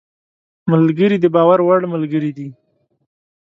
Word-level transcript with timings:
ملګری 0.71 1.17
د 1.21 1.25
باور 1.35 1.59
وړ 1.63 1.81
ملګری 1.93 2.31
دی 2.37 2.49